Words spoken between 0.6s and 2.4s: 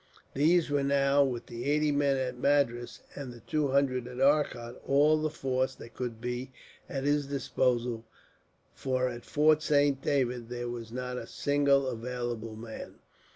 were now, with the eighty men at